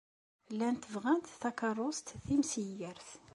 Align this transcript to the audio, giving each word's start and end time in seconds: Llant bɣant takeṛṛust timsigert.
Llant 0.51 0.83
bɣant 0.93 1.37
takeṛṛust 1.41 2.07
timsigert. 2.25 3.09